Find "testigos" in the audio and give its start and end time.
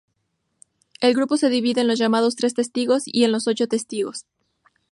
2.55-3.03, 3.67-4.25